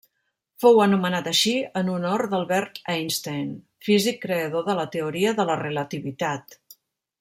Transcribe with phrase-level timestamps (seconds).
[0.63, 3.53] Fou anomenat així en honor d'Albert Einstein,
[3.91, 6.63] físic creador de la Teoria de la Relativitat.